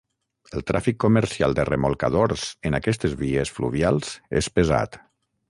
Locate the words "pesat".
4.59-5.01